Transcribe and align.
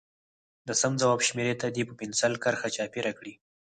د 0.67 0.69
سم 0.81 0.93
ځواب 1.01 1.19
شمیرې 1.27 1.55
ته 1.61 1.67
دې 1.75 1.83
په 1.89 1.93
پنسل 2.01 2.33
کرښه 2.43 2.69
چاپېر 2.75 3.05
کړي. 3.19 3.33